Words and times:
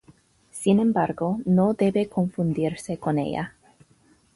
Sin 0.51 0.79
embargo, 0.79 1.37
no 1.45 1.75
debe 1.75 2.09
confundirse 2.09 2.97
con 2.97 3.19
ella. 3.19 3.53